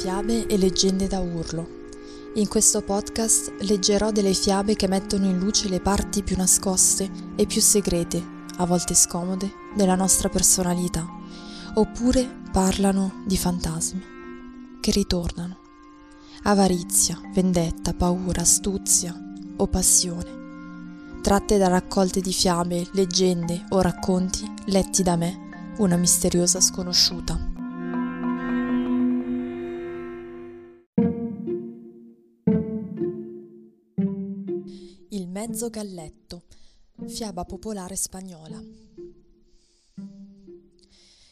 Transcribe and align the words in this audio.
Fiabe 0.00 0.46
e 0.46 0.56
leggende 0.56 1.08
da 1.08 1.18
urlo. 1.18 1.68
In 2.36 2.48
questo 2.48 2.80
podcast 2.80 3.52
leggerò 3.58 4.10
delle 4.10 4.32
fiabe 4.32 4.74
che 4.74 4.88
mettono 4.88 5.26
in 5.26 5.38
luce 5.38 5.68
le 5.68 5.80
parti 5.80 6.22
più 6.22 6.38
nascoste 6.38 7.10
e 7.36 7.44
più 7.44 7.60
segrete, 7.60 8.24
a 8.56 8.64
volte 8.64 8.94
scomode, 8.94 9.52
della 9.76 9.96
nostra 9.96 10.30
personalità, 10.30 11.06
oppure 11.74 12.26
parlano 12.50 13.22
di 13.26 13.36
fantasmi 13.36 14.02
che 14.80 14.90
ritornano. 14.90 15.58
Avarizia, 16.44 17.20
vendetta, 17.34 17.92
paura, 17.92 18.40
astuzia 18.40 19.14
o 19.58 19.66
passione. 19.66 21.18
Tratte 21.20 21.58
da 21.58 21.68
raccolte 21.68 22.22
di 22.22 22.32
fiabe, 22.32 22.88
leggende 22.92 23.66
o 23.68 23.82
racconti 23.82 24.50
letti 24.68 25.02
da 25.02 25.16
me, 25.16 25.74
una 25.76 25.96
misteriosa 25.96 26.58
sconosciuta. 26.58 27.39
Il 35.12 35.26
mezzo 35.26 35.70
galletto, 35.70 36.44
fiaba 37.08 37.44
popolare 37.44 37.96
spagnola. 37.96 38.62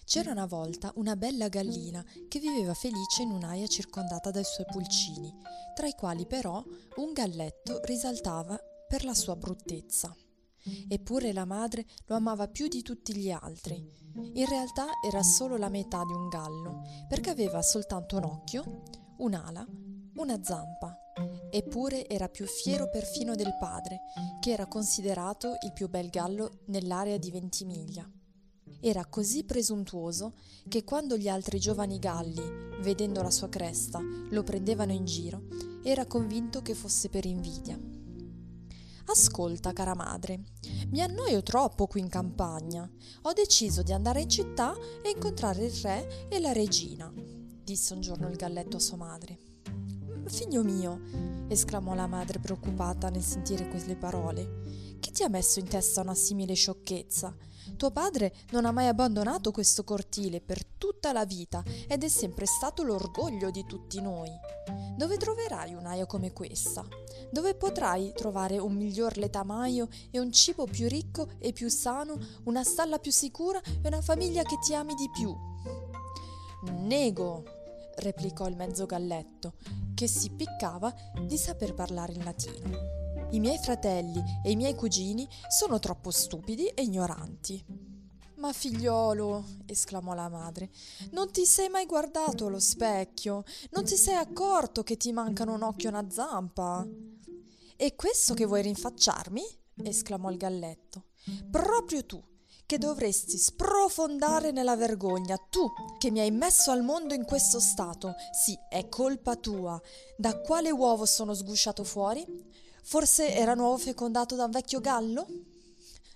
C'era 0.05 0.33
una 0.33 0.47
volta 0.47 0.91
una 0.97 1.15
bella 1.15 1.47
gallina 1.47 2.05
che 2.27 2.41
viveva 2.41 2.75
felice 2.75 3.23
in 3.23 3.31
un'aia 3.31 3.69
circondata 3.69 4.33
dai 4.33 4.43
suoi 4.43 4.67
pulcini, 4.69 5.33
tra 5.77 5.87
i 5.87 5.93
quali 5.93 6.27
però 6.27 6.61
un 6.97 7.13
galletto 7.13 7.81
risaltava 7.85 8.59
per 8.89 9.05
la 9.05 9.15
sua 9.15 9.37
bruttezza. 9.37 10.13
Eppure 10.89 11.33
la 11.33 11.45
madre 11.45 11.87
lo 12.07 12.17
amava 12.17 12.49
più 12.49 12.67
di 12.67 12.83
tutti 12.83 13.15
gli 13.15 13.31
altri. 13.31 13.77
In 14.33 14.47
realtà 14.49 14.87
era 15.07 15.23
solo 15.23 15.57
la 15.57 15.69
metà 15.69 16.03
di 16.05 16.13
un 16.13 16.27
gallo, 16.27 16.83
perché 17.09 17.31
aveva 17.31 17.63
soltanto 17.63 18.17
un 18.17 18.25
occhio, 18.25 18.83
un'ala, 19.19 19.65
una 20.15 20.43
zampa 20.43 20.99
Eppure 21.51 22.07
era 22.09 22.29
più 22.29 22.47
fiero 22.47 22.91
perfino 22.91 23.35
del 23.35 23.57
padre, 23.59 24.01
che 24.41 24.51
era 24.51 24.67
considerato 24.67 25.57
il 25.65 25.73
più 25.73 25.89
bel 25.89 26.11
gallo 26.11 26.61
nell'area 26.67 27.17
di 27.17 27.31
Ventimiglia. 27.31 28.09
Era 28.81 29.07
così 29.07 29.45
presuntuoso 29.45 30.35
che 30.69 30.85
quando 30.85 31.17
gli 31.17 31.29
altri 31.29 31.59
giovani 31.59 31.99
galli, 31.99 32.43
vedendo 32.81 33.23
la 33.23 33.31
sua 33.31 33.49
cresta, 33.49 33.99
lo 34.31 34.43
prendevano 34.43 34.93
in 34.93 35.05
giro, 35.05 35.47
era 35.83 36.07
convinto 36.07 36.61
che 36.63 36.75
fosse 36.75 37.09
per 37.09 37.25
invidia. 37.25 37.79
Ascolta, 39.07 39.73
cara 39.73 39.95
madre, 39.95 40.45
mi 40.91 41.01
annoio 41.01 41.43
troppo 41.43 41.87
qui 41.87 42.01
in 42.01 42.11
campagna. 42.11 42.89
Ho 43.23 43.33
deciso 43.33 43.83
di 43.83 43.93
andare 43.93 44.21
in 44.21 44.29
città 44.29 44.75
e 45.03 45.11
incontrare 45.11 45.65
il 45.65 45.73
re 45.73 46.29
e 46.29 46.39
la 46.39 46.53
regina, 46.53 47.11
disse 47.65 47.95
un 47.95 48.03
giorno 48.03 48.29
il 48.29 48.37
galletto 48.37 48.77
a 48.77 48.81
sua 48.81 48.99
madre. 48.99 49.48
Figlio 50.29 50.63
mio, 50.63 51.01
esclamò 51.49 51.95
la 51.95 52.07
madre 52.07 52.39
preoccupata 52.39 53.09
nel 53.09 53.23
sentire 53.23 53.67
quelle 53.69 53.97
parole, 53.97 54.97
chi 55.01 55.11
ti 55.11 55.23
ha 55.23 55.29
messo 55.29 55.59
in 55.59 55.67
testa 55.67 56.03
una 56.03 56.15
simile 56.15 56.55
sciocchezza? 56.55 57.35
Tuo 57.77 57.91
padre 57.91 58.35
non 58.51 58.67
ha 58.67 58.73
mai 58.73 58.89
abbandonato 58.89 59.51
questo 59.51 59.85
cortile 59.85 60.41
per 60.41 60.65
tutta 60.65 61.13
la 61.13 61.25
vita 61.25 61.63
ed 61.87 62.03
è 62.03 62.09
sempre 62.09 62.47
stato 62.47 62.83
l'orgoglio 62.83 63.51
di 63.51 63.65
tutti 63.65 64.01
noi. 64.01 64.31
Dove 64.97 65.17
troverai 65.17 65.75
un'aia 65.75 66.07
come 66.07 66.33
questa? 66.33 66.87
Dove 67.31 67.55
potrai 67.55 68.13
trovare 68.15 68.59
un 68.59 68.75
miglior 68.75 69.17
letamaio 69.17 69.89
e 70.11 70.19
un 70.19 70.31
cibo 70.33 70.67
più 70.67 70.89
ricco 70.89 71.29
e 71.39 71.53
più 71.53 71.69
sano, 71.69 72.19
una 72.45 72.65
stalla 72.65 72.99
più 72.99 73.13
sicura 73.13 73.61
e 73.63 73.87
una 73.87 74.03
famiglia 74.03 74.43
che 74.43 74.59
ti 74.59 74.75
ami 74.75 74.95
di 74.95 75.09
più? 75.11 75.35
Nego, 76.73 77.45
replicò 77.99 78.47
il 78.47 78.57
mezzo 78.57 78.87
galletto, 78.87 79.55
che 79.95 80.07
si 80.07 80.31
piccava 80.31 80.93
di 81.27 81.37
saper 81.37 81.75
parlare 81.75 82.13
in 82.13 82.25
latino. 82.25 82.97
I 83.31 83.41
miei 83.41 83.59
fratelli 83.59 84.23
e 84.43 84.51
i 84.51 84.57
miei 84.57 84.75
cugini 84.75 85.29
sono 85.49 85.79
troppo 85.79 86.11
stupidi 86.11 86.67
e 86.69 86.83
ignoranti. 86.83 87.65
Ma 88.37 88.53
figliolo, 88.53 89.45
esclamò 89.67 90.15
la 90.15 90.29
madre, 90.29 90.71
non 91.11 91.31
ti 91.31 91.45
sei 91.45 91.69
mai 91.69 91.87
guardato 91.87 92.47
allo 92.47 92.61
specchio? 92.61 93.43
Non 93.71 93.85
ti 93.85 93.97
sei 93.97 94.15
accorto 94.15 94.85
che 94.85 94.97
ti 94.97 95.13
mancano 95.13 95.55
un 95.55 95.63
occhio 95.63 95.89
e 95.89 95.93
una 95.93 96.09
zampa? 96.09 96.87
E 97.77 97.95
questo 97.97 98.35
che 98.35 98.47
vuoi 98.47 98.63
rinfacciarmi? 98.63 99.43
esclamò 99.83 100.31
il 100.31 100.37
galletto. 100.37 101.05
Proprio 101.51 102.07
tu, 102.07 102.23
che 102.69 102.77
dovresti 102.77 103.39
sprofondare 103.39 104.51
nella 104.51 104.77
vergogna, 104.77 105.39
tu 105.39 105.73
che 105.97 106.11
mi 106.11 106.21
hai 106.21 106.31
messo 106.31 106.71
al 106.71 106.83
mondo 106.83 107.15
in 107.15 107.25
questo 107.25 107.61
stato. 107.61 108.15
Sì, 108.31 108.55
è 108.69 108.91
colpa 108.91 109.37
tua. 109.37 109.81
Da 110.19 110.39
quale 110.43 110.71
uovo 110.71 111.07
sono 111.07 111.33
sgusciato 111.33 111.83
fuori? 111.83 112.27
Forse 112.83 113.33
era 113.33 113.55
nuovo 113.55 113.79
fecondato 113.79 114.37
da 114.37 114.45
un 114.45 114.51
vecchio 114.51 114.81
gallo? 114.81 115.27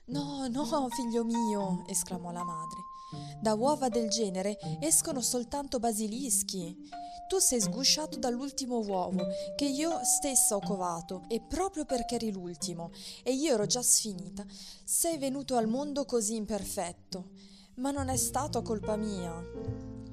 No, 0.08 0.46
no, 0.48 0.88
figlio 0.90 1.24
mio, 1.24 1.84
esclamò 1.86 2.30
la 2.32 2.44
madre. 2.44 2.91
Da 3.40 3.54
uova 3.54 3.88
del 3.88 4.08
genere 4.08 4.58
escono 4.80 5.20
soltanto 5.20 5.78
basilischi 5.78 7.10
tu 7.32 7.38
sei 7.38 7.62
sgusciato 7.62 8.18
dall'ultimo 8.18 8.80
uovo 8.80 9.26
che 9.56 9.64
io 9.64 10.00
stessa 10.04 10.54
ho 10.54 10.60
covato 10.60 11.22
e 11.28 11.40
proprio 11.40 11.86
perché 11.86 12.16
eri 12.16 12.30
l'ultimo 12.30 12.90
e 13.22 13.32
io 13.32 13.54
ero 13.54 13.64
già 13.64 13.80
sfinita, 13.80 14.44
sei 14.84 15.16
venuto 15.16 15.56
al 15.56 15.66
mondo 15.66 16.04
così 16.04 16.34
imperfetto. 16.36 17.30
Ma 17.76 17.90
non 17.90 18.10
è 18.10 18.18
stato 18.18 18.60
colpa 18.60 18.96
mia. 18.96 19.32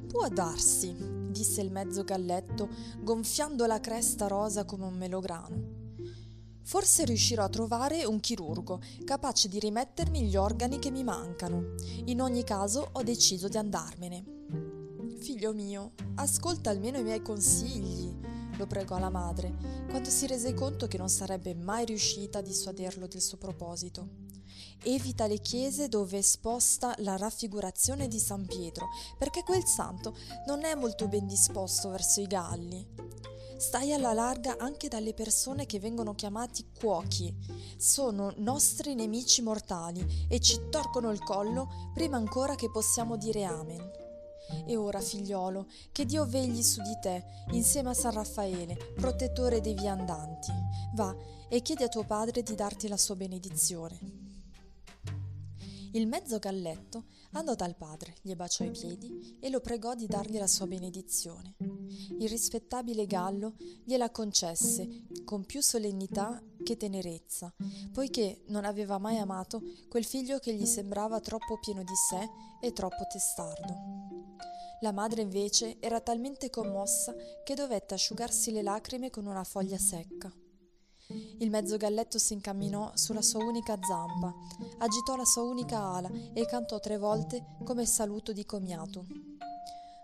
Può 0.07 0.29
darsi, 0.29 0.95
disse 1.29 1.59
il 1.59 1.71
mezzo 1.71 2.05
galletto, 2.05 2.69
gonfiando 3.01 3.65
la 3.65 3.81
cresta 3.81 4.27
rosa 4.27 4.63
come 4.63 4.85
un 4.85 4.95
melograno. 4.95 5.78
Forse 6.69 7.03
riuscirò 7.03 7.45
a 7.45 7.49
trovare 7.49 8.05
un 8.05 8.19
chirurgo 8.19 8.79
capace 9.03 9.47
di 9.47 9.57
rimettermi 9.57 10.21
gli 10.21 10.35
organi 10.35 10.77
che 10.77 10.91
mi 10.91 11.03
mancano. 11.03 11.73
In 12.05 12.21
ogni 12.21 12.43
caso 12.43 12.89
ho 12.91 13.01
deciso 13.01 13.47
di 13.47 13.57
andarmene. 13.57 14.23
Figlio 15.19 15.51
mio, 15.51 15.93
ascolta 16.17 16.69
almeno 16.69 16.99
i 16.99 17.03
miei 17.03 17.23
consigli, 17.23 18.15
lo 18.55 18.67
pregò 18.67 18.99
la 18.99 19.09
madre, 19.09 19.51
quando 19.89 20.11
si 20.11 20.27
rese 20.27 20.53
conto 20.53 20.85
che 20.85 20.99
non 20.99 21.09
sarebbe 21.09 21.55
mai 21.55 21.85
riuscita 21.85 22.37
a 22.37 22.43
dissuaderlo 22.43 23.07
del 23.07 23.21
suo 23.21 23.39
proposito. 23.39 24.07
Evita 24.83 25.25
le 25.25 25.39
chiese 25.39 25.87
dove 25.87 26.17
è 26.17 26.19
esposta 26.19 26.93
la 26.99 27.17
raffigurazione 27.17 28.07
di 28.07 28.19
San 28.19 28.45
Pietro, 28.45 28.89
perché 29.17 29.41
quel 29.41 29.65
santo 29.65 30.15
non 30.45 30.63
è 30.63 30.75
molto 30.75 31.07
ben 31.07 31.25
disposto 31.25 31.89
verso 31.89 32.21
i 32.21 32.27
galli. 32.27 33.17
Stai 33.59 33.91
alla 33.91 34.13
larga 34.13 34.55
anche 34.57 34.87
dalle 34.87 35.13
persone 35.13 35.65
che 35.65 35.81
vengono 35.81 36.15
chiamati 36.15 36.65
cuochi. 36.79 37.35
Sono 37.75 38.33
nostri 38.37 38.95
nemici 38.95 39.41
mortali 39.41 40.25
e 40.29 40.39
ci 40.39 40.69
torcono 40.69 41.11
il 41.11 41.21
collo 41.21 41.91
prima 41.93 42.15
ancora 42.15 42.55
che 42.55 42.71
possiamo 42.71 43.17
dire 43.17 43.43
amen. 43.43 43.91
E 44.65 44.77
ora, 44.77 45.01
figliolo, 45.01 45.67
che 45.91 46.05
Dio 46.05 46.25
vegli 46.25 46.63
su 46.63 46.81
di 46.81 46.97
te, 47.01 47.21
insieme 47.51 47.89
a 47.89 47.93
San 47.93 48.13
Raffaele, 48.13 48.77
protettore 48.95 49.59
dei 49.59 49.73
viandanti. 49.73 50.53
Va 50.95 51.13
e 51.49 51.61
chiedi 51.61 51.83
a 51.83 51.89
tuo 51.89 52.05
padre 52.05 52.41
di 52.41 52.55
darti 52.55 52.87
la 52.87 52.97
sua 52.97 53.17
benedizione. 53.17 54.28
Il 55.93 56.05
mezzo 56.05 56.37
galletto 56.37 57.05
andò 57.31 57.55
dal 57.55 57.75
padre, 57.75 58.15
gli 58.21 58.35
baciò 58.35 58.63
i 58.63 58.69
piedi 58.69 59.37
e 59.39 59.49
lo 59.49 59.59
pregò 59.59 59.95
di 59.95 60.05
dargli 60.05 60.37
la 60.37 60.45
sua 60.45 60.67
benedizione. 60.67 61.55
Il 62.19 62.29
rispettabile 62.29 63.07
gallo 63.07 63.55
gliela 63.83 64.11
concesse 64.11 65.03
con 65.25 65.45
più 65.45 65.61
solennità 65.61 66.41
che 66.63 66.77
tenerezza, 66.77 67.51
poiché 67.91 68.43
non 68.47 68.65
aveva 68.65 68.99
mai 68.99 69.17
amato 69.17 69.63
quel 69.89 70.05
figlio 70.05 70.37
che 70.37 70.53
gli 70.53 70.65
sembrava 70.65 71.19
troppo 71.21 71.57
pieno 71.59 71.83
di 71.83 71.95
sé 72.09 72.29
e 72.61 72.71
troppo 72.71 73.07
testardo. 73.09 74.27
La 74.81 74.91
madre 74.91 75.23
invece 75.23 75.77
era 75.79 75.99
talmente 75.99 76.51
commossa 76.51 77.15
che 77.43 77.55
dovette 77.55 77.95
asciugarsi 77.95 78.51
le 78.51 78.61
lacrime 78.61 79.09
con 79.09 79.25
una 79.25 79.43
foglia 79.43 79.77
secca. 79.77 80.31
Il 81.39 81.49
mezzo 81.49 81.77
galletto 81.77 82.19
si 82.19 82.33
incamminò 82.33 82.91
sulla 82.93 83.23
sua 83.23 83.43
unica 83.43 83.75
zampa, 83.81 84.31
agitò 84.77 85.15
la 85.15 85.25
sua 85.25 85.41
unica 85.41 85.79
ala 85.79 86.11
e 86.33 86.45
cantò 86.45 86.79
tre 86.79 86.97
volte 86.97 87.55
come 87.63 87.85
saluto 87.87 88.31
di 88.31 88.45
comiato. 88.45 89.07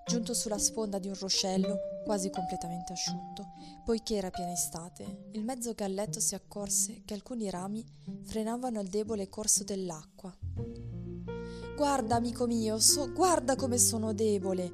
Giunto 0.08 0.34
sulla 0.34 0.58
sponda 0.58 0.98
di 0.98 1.08
un 1.08 1.16
ruscello, 1.16 1.78
quasi 2.04 2.32
completamente 2.32 2.94
asciutto, 2.94 3.52
poiché 3.84 4.16
era 4.16 4.32
piena 4.32 4.54
estate, 4.54 5.30
il 5.34 5.44
mezzo 5.44 5.74
galletto 5.74 6.20
si 6.20 6.34
accorse 6.34 7.04
che 7.06 7.14
alcuni 7.14 7.50
rami 7.50 7.86
frenavano 8.24 8.80
il 8.80 8.90
debole 8.90 9.30
corso 9.30 9.64
dell'acqua. 9.64 10.36
Guarda, 11.76 12.16
amico 12.16 12.48
mio, 12.48 12.80
so, 12.80 13.12
guarda 13.12 13.58
come 13.58 13.78
sono 13.78 14.14
debole. 14.14 14.72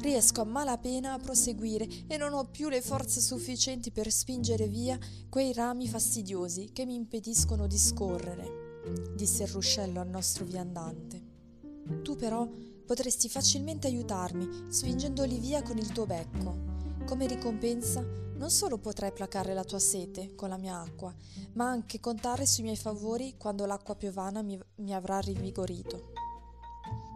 Riesco 0.00 0.40
a 0.40 0.44
malapena 0.44 1.12
a 1.12 1.18
proseguire 1.18 1.88
e 2.06 2.16
non 2.16 2.32
ho 2.32 2.44
più 2.44 2.68
le 2.68 2.80
forze 2.80 3.20
sufficienti 3.20 3.90
per 3.90 4.12
spingere 4.12 4.68
via 4.68 4.96
quei 5.28 5.52
rami 5.52 5.88
fastidiosi 5.88 6.70
che 6.72 6.86
mi 6.86 6.94
impediscono 6.94 7.66
di 7.66 7.76
scorrere, 7.76 8.82
disse 9.16 9.42
il 9.42 9.48
ruscello 9.48 9.98
al 9.98 10.08
nostro 10.08 10.44
viandante. 10.44 11.20
Tu 12.02 12.14
però 12.14 12.48
potresti 12.86 13.28
facilmente 13.28 13.88
aiutarmi 13.88 14.66
spingendoli 14.68 15.40
via 15.40 15.60
con 15.62 15.76
il 15.76 15.90
tuo 15.90 16.06
becco. 16.06 16.56
Come 17.04 17.26
ricompensa, 17.26 18.00
non 18.36 18.50
solo 18.50 18.78
potrai 18.78 19.10
placare 19.10 19.54
la 19.54 19.64
tua 19.64 19.80
sete 19.80 20.36
con 20.36 20.50
la 20.50 20.56
mia 20.56 20.78
acqua, 20.78 21.12
ma 21.54 21.68
anche 21.68 21.98
contare 21.98 22.46
sui 22.46 22.62
miei 22.62 22.76
favori 22.76 23.34
quando 23.36 23.66
l'acqua 23.66 23.96
piovana 23.96 24.40
mi, 24.42 24.56
mi 24.76 24.94
avrà 24.94 25.18
rivigorito. 25.18 26.13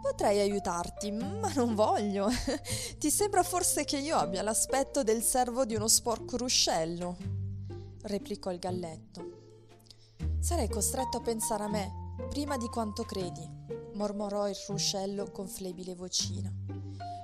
Potrei 0.09 0.41
aiutarti, 0.41 1.11
ma 1.11 1.53
non 1.55 1.75
voglio. 1.75 2.29
Ti 2.99 3.11
sembra 3.11 3.43
forse 3.43 3.85
che 3.85 3.99
io 3.99 4.17
abbia 4.17 4.43
l'aspetto 4.43 5.03
del 5.03 5.23
servo 5.23 5.67
di 5.67 5.75
uno 5.75 5.87
sporco 5.87 6.39
ruscello? 6.39 7.17
replicò 8.05 8.51
il 8.51 8.59
galletto. 8.59 10.17
Sarei 10.41 10.67
costretto 10.71 11.19
a 11.19 11.21
pensare 11.21 11.65
a 11.65 11.69
me, 11.69 12.15
prima 12.31 12.57
di 12.57 12.69
quanto 12.69 13.05
credi, 13.05 13.47
mormorò 13.93 14.49
il 14.49 14.57
ruscello 14.67 15.31
con 15.31 15.47
flebile 15.47 15.95
vocina. 15.95 16.51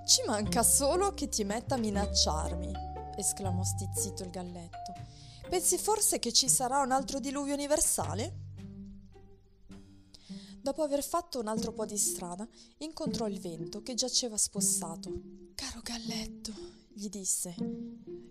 Ci 0.07 0.23
manca 0.27 0.63
solo 0.63 1.15
che 1.15 1.31
ti 1.31 1.43
metta 1.43 1.77
a 1.77 1.79
minacciarmi, 1.79 2.71
esclamò 3.17 3.65
stizzito 3.65 4.25
il 4.25 4.31
galletto. 4.31 4.93
Pensi 5.49 5.79
forse 5.79 6.19
che 6.19 6.35
ci 6.35 6.51
sarà 6.51 6.83
un 6.83 6.93
altro 6.93 7.19
diluvio 7.19 7.55
universale? 7.55 8.44
Dopo 10.65 10.81
aver 10.81 11.05
fatto 11.05 11.41
un 11.41 11.47
altro 11.47 11.73
po' 11.73 11.85
di 11.85 11.99
strada, 11.99 12.49
incontrò 12.79 13.29
il 13.29 13.39
vento 13.39 13.83
che 13.83 13.93
giaceva 13.93 14.39
spossato. 14.39 15.13
Caro 15.55 15.81
galletto, 15.83 16.55
gli 16.95 17.11
disse, 17.11 17.55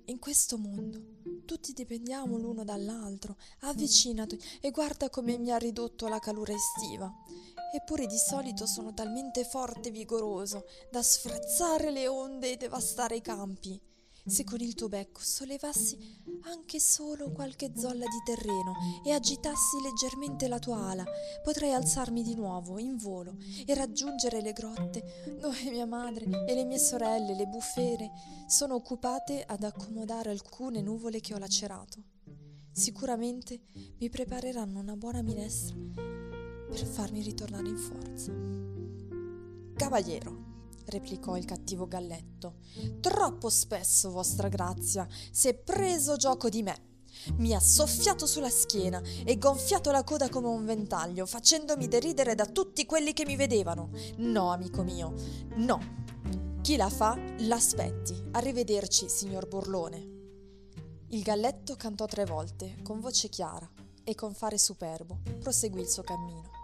in 0.06 0.18
questo 0.18 0.58
mondo 0.58 1.44
tutti 1.46 1.74
dipendiamo 1.74 2.36
l'uno 2.40 2.64
dall'altro. 2.64 3.38
Avvicinati 3.60 4.42
e 4.62 4.72
guarda 4.72 5.12
come 5.12 5.38
mi 5.38 5.52
ha 5.52 5.58
ridotto 5.58 6.08
la 6.08 6.18
calura 6.18 6.56
estiva. 6.56 7.08
Eppure 7.72 8.08
di 8.08 8.18
solito 8.18 8.66
sono 8.66 8.96
talmente 8.96 9.44
forte 9.44 9.90
e 9.90 9.92
vigoroso 9.92 10.66
da 10.90 11.04
sfrezzare 11.04 11.92
le 11.92 12.08
onde 12.08 12.54
e 12.54 12.58
devastare 12.58 13.18
i 13.18 13.22
campi 13.22 13.80
se 14.26 14.44
con 14.44 14.60
il 14.62 14.74
tuo 14.74 14.88
becco 14.88 15.20
sollevassi 15.22 16.22
anche 16.44 16.80
solo 16.80 17.32
qualche 17.32 17.72
zolla 17.76 18.06
di 18.06 18.22
terreno 18.26 18.74
e 19.06 19.12
agitassi 19.12 19.82
leggermente 19.82 20.48
la 20.48 20.60
tua 20.60 20.90
ala, 20.90 21.04
potrei 21.44 21.74
alzarmi 21.74 22.24
di 22.24 22.36
nuovo 22.36 22.80
in 22.80 22.98
volo 22.98 23.36
e 23.66 23.74
raggiungere 23.74 24.42
le 24.42 24.54
grotte 24.54 25.38
dove 25.40 25.70
mia 25.70 25.86
madre 25.86 26.46
e 26.46 26.54
le 26.54 26.66
mie 26.66 26.80
sorelle, 26.80 27.36
le 27.36 27.46
bufere, 27.46 28.12
sono 28.48 28.76
occupate 28.76 29.44
ad 29.46 29.64
accomodare 29.64 30.30
alcune 30.30 30.82
nuvole 30.82 31.20
che 31.20 31.34
ho 31.34 31.38
lacerato. 31.38 32.04
Sicuramente 32.72 33.62
mi 34.00 34.10
prepareranno 34.10 34.80
una 34.80 34.96
buona 34.96 35.22
minestra 35.22 35.76
per 36.74 36.86
farmi 36.86 37.22
ritornare 37.22 37.68
in 37.68 37.78
forza. 37.78 38.32
Cavaliero, 39.76 40.53
replicò 40.86 41.38
il 41.38 41.46
cattivo 41.46 41.88
galletto. 41.88 42.56
Troppo 43.00 43.50
spesso, 43.50 44.12
vostra 44.12 44.48
grazia, 44.48 45.08
si 45.32 45.48
è 45.48 45.54
preso 45.54 46.16
gioco 46.16 46.50
di 46.50 46.64
me. 46.64 46.92
Mi 47.38 47.54
ha 47.54 47.60
soffiato 47.60 48.26
sulla 48.26 48.50
schiena 48.50 49.02
e 49.24 49.38
gonfiato 49.38 49.92
la 49.92 50.04
coda 50.04 50.30
come 50.30 50.48
un 50.48 50.66
ventaglio, 50.66 51.26
facendomi 51.26 51.88
deridere 51.88 52.36
da 52.36 52.46
tutti 52.46 52.86
quelli 52.86 53.14
che 53.14 53.26
mi 53.26 53.36
vedevano. 53.36 53.92
No, 54.18 54.52
amico 54.52 54.84
mio, 54.84 55.14
no. 55.58 56.02
Chi 56.62 56.76
la 56.76 56.90
fa, 56.90 57.18
l'aspetti. 57.40 58.30
Arrivederci, 58.32 59.10
signor 59.10 59.48
Burlone. 59.48 60.12
Il 61.10 61.22
galletto 61.22 61.76
cantò 61.76 62.06
tre 62.06 62.26
volte, 62.26 62.78
con 62.82 63.00
voce 63.00 63.30
chiara 63.30 63.70
e 64.04 64.16
con 64.16 64.34
fare 64.34 64.58
superbo, 64.58 65.20
proseguì 65.40 65.82
il 65.82 65.88
suo 65.88 66.04
cammino. 66.04 66.63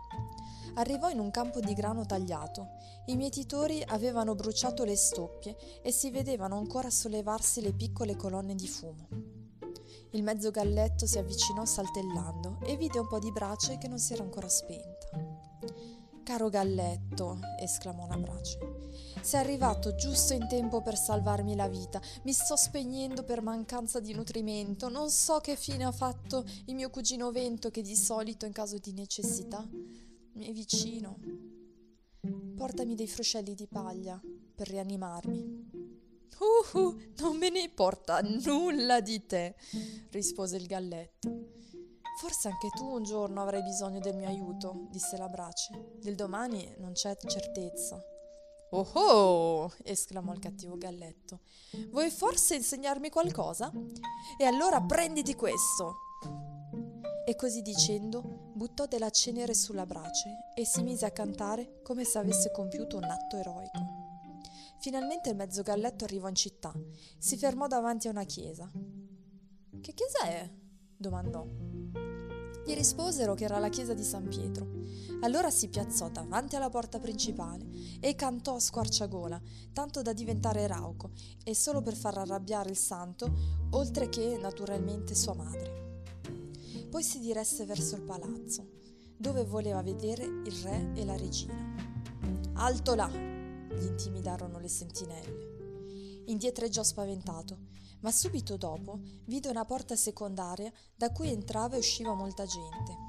Arrivò 0.80 1.10
in 1.10 1.20
un 1.20 1.30
campo 1.30 1.60
di 1.60 1.74
grano 1.74 2.06
tagliato. 2.06 2.78
I 3.08 3.18
mietitori 3.18 3.84
avevano 3.86 4.34
bruciato 4.34 4.86
le 4.86 4.96
stoppie 4.96 5.58
e 5.82 5.92
si 5.92 6.10
vedevano 6.10 6.58
ancora 6.58 6.90
sollevarsi 6.90 7.60
le 7.60 7.74
piccole 7.74 8.16
colonne 8.16 8.56
di 8.56 8.68
fumo. 8.68 9.08
Il 10.12 10.24
mezzo 10.24 10.52
galletto 10.52 11.06
si 11.06 11.18
avvicinò 11.18 11.66
saltellando 11.66 12.60
e 12.64 12.78
vide 12.78 12.98
un 12.98 13.08
po' 13.08 13.20
di 13.20 13.30
brace 13.30 13.78
che 13.78 13.90
non 13.90 14.00
si 14.00 14.14
era 14.14 14.24
ancora 14.24 14.48
spenta. 14.48 15.10
Caro 16.24 16.48
galletto, 16.48 17.40
esclamò 17.60 18.08
la 18.08 18.18
brace, 18.18 18.58
sei 19.22 19.42
arrivato 19.42 19.96
giusto 19.96 20.34
in 20.34 20.48
tempo 20.48 20.82
per 20.82 20.96
salvarmi 20.96 21.58
la 21.58 21.68
vita. 21.68 22.00
Mi 22.24 22.32
sto 22.32 22.56
spegnendo 22.56 23.24
per 23.24 23.42
mancanza 23.42 24.00
di 24.00 24.14
nutrimento. 24.14 24.88
Non 24.88 25.10
so 25.10 25.40
che 25.40 25.58
fine 25.58 25.84
ha 25.84 25.92
fatto 25.92 26.46
il 26.66 26.76
mio 26.76 26.90
cugino 26.90 27.32
Vento 27.32 27.70
che 27.70 27.82
di 27.82 27.98
solito 27.98 28.46
in 28.46 28.54
caso 28.54 28.78
di 28.78 28.94
necessità 28.94 29.68
mi 30.40 30.48
è 30.48 30.54
vicino. 30.54 31.20
Portami 32.56 32.96
dei 32.96 33.08
fruscelli 33.08 33.54
di 33.54 33.68
paglia 33.68 34.20
per 34.56 34.70
rianimarmi. 34.70 35.68
Uh, 36.40 36.98
non 37.20 37.38
me 37.38 37.50
ne 37.50 37.60
importa 37.60 38.22
nulla 38.22 39.02
di 39.02 39.26
te, 39.26 39.56
rispose 40.12 40.56
il 40.56 40.66
galletto. 40.66 41.48
Forse 42.20 42.48
anche 42.48 42.70
tu 42.70 42.86
un 42.86 43.04
giorno 43.04 43.42
avrai 43.42 43.62
bisogno 43.64 44.00
del 44.00 44.16
mio 44.16 44.28
aiuto, 44.28 44.88
disse 44.90 45.18
la 45.18 45.28
brace. 45.28 45.96
Del 46.00 46.16
domani 46.16 46.74
non 46.78 46.94
c'è 46.94 47.16
certezza. 47.18 48.02
Oh 48.72 48.88
oh! 48.94 49.74
esclamò 49.84 50.32
il 50.32 50.40
cattivo 50.40 50.78
galletto. 50.78 51.42
Vuoi 51.90 52.10
forse 52.10 52.56
insegnarmi 52.56 53.10
qualcosa? 53.10 53.72
E 54.38 54.46
allora 54.46 54.82
prenditi 54.82 55.36
questo! 55.36 56.08
e 57.30 57.36
così 57.36 57.62
dicendo 57.62 58.49
buttò 58.60 58.88
della 58.88 59.10
cenere 59.10 59.54
sulla 59.54 59.86
brace 59.86 60.52
e 60.54 60.66
si 60.66 60.84
mise 60.84 61.06
a 61.06 61.12
cantare 61.12 61.80
come 61.82 62.04
se 62.04 62.18
avesse 62.18 62.52
compiuto 62.52 62.98
un 62.98 63.06
atto 63.06 63.38
eroico. 63.38 63.80
Finalmente 64.82 65.30
il 65.30 65.38
mezzo 65.38 65.62
galletto 65.62 66.04
arrivò 66.04 66.28
in 66.28 66.36
città, 66.36 66.74
si 67.18 67.38
fermò 67.38 67.68
davanti 67.68 68.10
a 68.10 68.12
una 68.12 68.26
chiesa. 68.26 68.70
Che 69.80 69.94
chiesa 69.94 70.24
è? 70.26 70.52
domandò. 70.98 71.46
Gli 72.66 72.74
risposero 72.74 73.34
che 73.34 73.46
era 73.46 73.60
la 73.60 73.70
chiesa 73.70 73.94
di 73.94 74.04
San 74.04 74.28
Pietro. 74.28 74.68
Allora 75.22 75.50
si 75.50 75.70
piazzò 75.70 76.10
davanti 76.10 76.58
alla 76.58 76.70
porta 76.70 77.00
principale 77.00 77.66
e 78.02 78.14
cantò 78.16 78.56
a 78.56 78.60
squarciagola, 78.60 79.42
tanto 79.72 80.02
da 80.02 80.12
diventare 80.12 80.68
rauco, 80.68 81.12
e 81.46 81.56
solo 81.56 81.82
per 81.82 81.96
far 81.96 82.18
arrabbiare 82.18 82.72
il 82.72 82.78
santo, 82.78 83.34
oltre 83.70 84.10
che 84.10 84.38
naturalmente 84.38 85.16
sua 85.16 85.34
madre. 85.34 85.89
Poi 86.90 87.04
si 87.04 87.20
diresse 87.20 87.66
verso 87.66 87.96
il 87.96 88.02
palazzo, 88.02 88.68
dove 89.16 89.44
voleva 89.44 89.82
vedere 89.82 90.24
il 90.24 90.52
re 90.64 90.92
e 90.96 91.06
la 91.06 91.16
regina. 91.16 91.76
Alto 92.54 92.96
là! 92.96 93.08
gli 93.08 93.86
intimidarono 93.86 94.60
le 94.60 94.68
sentinelle. 94.68 96.24
Indietreggiò 96.26 96.84
spaventato, 96.84 97.58
ma 98.02 98.12
subito 98.12 98.58
dopo 98.58 99.00
vide 99.26 99.50
una 99.50 99.66
porta 99.66 99.96
secondaria 99.96 100.72
da 100.96 101.12
cui 101.12 101.30
entrava 101.30 101.76
e 101.76 101.80
usciva 101.80 102.14
molta 102.14 102.46
gente. 102.46 103.08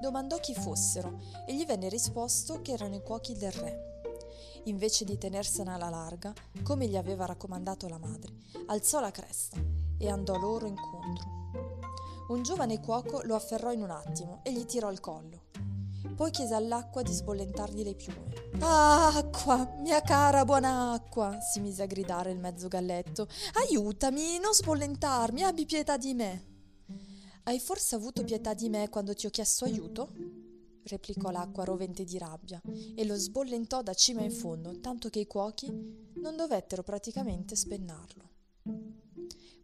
Domandò 0.00 0.38
chi 0.38 0.54
fossero 0.54 1.20
e 1.46 1.54
gli 1.54 1.66
venne 1.66 1.88
risposto 1.88 2.62
che 2.62 2.72
erano 2.72 2.96
i 2.96 3.02
cuochi 3.02 3.34
del 3.34 3.52
re. 3.52 3.88
Invece 4.64 5.04
di 5.04 5.18
tenersene 5.18 5.72
alla 5.72 5.90
larga, 5.90 6.32
come 6.62 6.86
gli 6.86 6.96
aveva 6.96 7.26
raccomandato 7.26 7.86
la 7.88 7.98
madre, 7.98 8.32
alzò 8.66 9.00
la 9.00 9.10
cresta 9.10 9.58
e 9.98 10.08
andò 10.08 10.38
loro 10.38 10.66
incontro. 10.66 11.79
Un 12.30 12.44
giovane 12.44 12.78
cuoco 12.78 13.22
lo 13.24 13.34
afferrò 13.34 13.72
in 13.72 13.82
un 13.82 13.90
attimo 13.90 14.38
e 14.44 14.52
gli 14.52 14.64
tirò 14.64 14.92
il 14.92 15.00
collo. 15.00 15.48
Poi 16.14 16.30
chiese 16.30 16.54
all'acqua 16.54 17.02
di 17.02 17.12
sbollentargli 17.12 17.82
le 17.82 17.96
piume. 17.96 18.32
acqua, 18.60 19.74
mia 19.80 20.00
cara 20.00 20.44
buona 20.44 20.92
acqua, 20.92 21.40
si 21.40 21.58
mise 21.58 21.82
a 21.82 21.86
gridare 21.86 22.30
il 22.30 22.38
mezzo 22.38 22.68
galletto. 22.68 23.26
Aiutami, 23.54 24.38
non 24.38 24.52
sbollentarmi, 24.52 25.42
abbi 25.42 25.66
pietà 25.66 25.96
di 25.96 26.14
me. 26.14 26.46
Hai 27.42 27.58
forse 27.58 27.96
avuto 27.96 28.22
pietà 28.22 28.54
di 28.54 28.68
me 28.68 28.88
quando 28.90 29.12
ti 29.12 29.26
ho 29.26 29.30
chiesto 29.30 29.64
aiuto? 29.64 30.12
replicò 30.84 31.30
l'acqua 31.30 31.64
rovente 31.64 32.04
di 32.04 32.16
rabbia 32.16 32.60
e 32.94 33.04
lo 33.04 33.16
sbollentò 33.16 33.82
da 33.82 33.92
cima 33.94 34.22
in 34.22 34.30
fondo, 34.30 34.78
tanto 34.78 35.08
che 35.08 35.18
i 35.18 35.26
cuochi 35.26 35.66
non 36.14 36.36
dovettero 36.36 36.84
praticamente 36.84 37.56
spennarlo. 37.56 38.28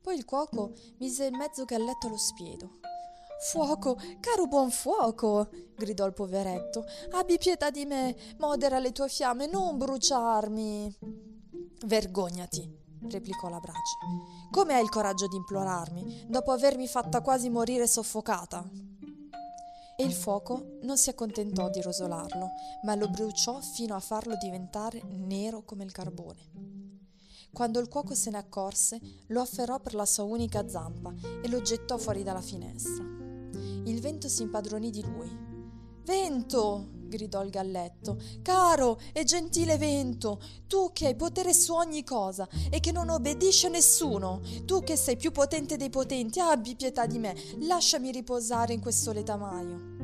Poi 0.07 0.15
il 0.15 0.25
cuoco 0.25 0.71
mise 0.99 1.25
il 1.25 1.37
mezzo 1.37 1.65
galletto 1.65 2.07
allo 2.07 2.17
spiedo. 2.17 2.79
Fuoco, 3.41 3.99
caro 4.21 4.47
buon 4.47 4.71
fuoco! 4.71 5.49
gridò 5.75 6.07
il 6.07 6.13
poveretto. 6.13 6.85
Abbi 7.11 7.39
pietà 7.39 7.71
di 7.71 7.85
me, 7.87 8.15
modera 8.39 8.79
le 8.79 8.93
tue 8.93 9.09
fiamme, 9.09 9.49
non 9.49 9.79
bruciarmi. 9.79 10.97
Vergognati, 11.87 12.73
replicò 13.09 13.49
la 13.49 13.59
brace. 13.59 13.97
Come 14.53 14.75
hai 14.75 14.83
il 14.85 14.91
coraggio 14.91 15.27
di 15.27 15.35
implorarmi, 15.35 16.27
dopo 16.29 16.53
avermi 16.53 16.87
fatta 16.87 17.21
quasi 17.21 17.51
morire 17.51 17.89
soffocata? 17.89 18.65
E 19.97 20.05
il 20.05 20.13
fuoco 20.13 20.79
non 20.83 20.97
si 20.99 21.11
accontentò 21.11 21.69
di 21.69 21.83
rosolarlo, 21.83 22.51
ma 22.85 22.95
lo 22.95 23.09
bruciò 23.09 23.61
fino 23.61 23.97
a 23.97 24.01
farlo 24.01 24.37
diventare 24.37 25.03
nero 25.03 25.65
come 25.65 25.83
il 25.83 25.91
carbone. 25.91 26.86
Quando 27.57 27.81
il 27.81 27.89
cuoco 27.89 28.15
se 28.15 28.29
ne 28.29 28.37
accorse, 28.37 29.01
lo 29.29 29.41
afferrò 29.41 29.81
per 29.81 29.95
la 29.95 30.05
sua 30.05 30.25
unica 30.25 30.69
zampa 30.69 31.15
e 31.41 31.49
lo 31.49 31.63
gettò 31.63 31.97
fuori 31.97 32.23
dalla 32.23 32.43
finestra. 32.43 33.03
Il 33.03 33.99
vento 34.03 34.29
si 34.29 34.43
impadronì 34.43 34.91
di 34.91 35.03
lui. 35.03 35.35
Vento! 36.05 36.89
gridò 37.07 37.43
il 37.43 37.49
galletto. 37.49 38.21
Caro 38.43 39.01
e 39.15 39.25
gentile 39.25 39.79
vento, 39.79 40.39
tu 40.67 40.91
che 40.93 41.07
hai 41.07 41.17
potere 41.17 41.55
su 41.55 41.73
ogni 41.73 42.05
cosa 42.05 42.47
e 42.69 42.79
che 42.79 42.93
non 42.93 43.09
obbedisce 43.09 43.69
a 43.69 43.71
nessuno, 43.71 44.43
tu 44.67 44.83
che 44.85 44.95
sei 44.95 45.17
più 45.17 45.33
potente 45.33 45.79
dei 45.79 45.89
potenti, 45.89 46.41
abbi 46.41 46.77
pietà 46.77 47.07
di 47.07 47.19
me, 47.19 47.35
lasciami 47.61 48.13
riposare 48.13 48.75
in 48.75 48.83
questo 48.83 49.13
letamaio. 49.13 49.95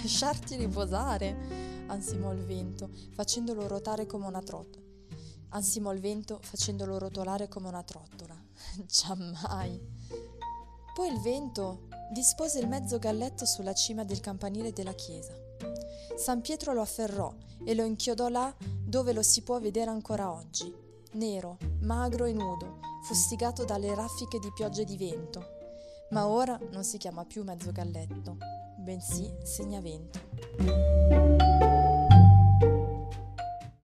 Lasciarti 0.00 0.56
riposare? 0.56 1.84
ansimò 1.88 2.32
il 2.32 2.42
vento, 2.42 2.88
facendolo 3.12 3.68
ruotare 3.68 4.06
come 4.06 4.26
una 4.26 4.40
trottola. 4.40 4.83
Ansimò 5.54 5.92
il 5.92 6.00
vento, 6.00 6.40
facendolo 6.42 6.98
rotolare 6.98 7.48
come 7.48 7.68
una 7.68 7.84
trottola. 7.84 8.34
Giammai. 8.86 9.80
Poi 10.92 11.12
il 11.12 11.20
vento 11.20 11.88
dispose 12.12 12.58
il 12.58 12.68
mezzo 12.68 12.98
galletto 12.98 13.46
sulla 13.46 13.72
cima 13.72 14.04
del 14.04 14.20
campanile 14.20 14.72
della 14.72 14.94
chiesa. 14.94 15.32
San 16.16 16.40
Pietro 16.40 16.72
lo 16.72 16.80
afferrò 16.80 17.32
e 17.64 17.74
lo 17.74 17.84
inchiodò 17.84 18.28
là 18.28 18.52
dove 18.58 19.12
lo 19.12 19.22
si 19.22 19.42
può 19.42 19.60
vedere 19.60 19.90
ancora 19.90 20.32
oggi, 20.32 20.72
nero, 21.12 21.58
magro 21.80 22.24
e 22.24 22.32
nudo, 22.32 22.80
fustigato 23.04 23.64
dalle 23.64 23.94
raffiche 23.94 24.40
di 24.40 24.52
pioggia 24.52 24.82
e 24.82 24.84
di 24.84 24.96
vento. 24.96 25.52
Ma 26.10 26.26
ora 26.26 26.58
non 26.70 26.82
si 26.82 26.98
chiama 26.98 27.24
più 27.24 27.44
mezzo 27.44 27.70
galletto, 27.70 28.36
bensì 28.78 29.32
segnavento. 29.42 31.33